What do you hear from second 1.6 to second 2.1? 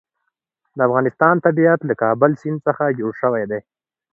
له د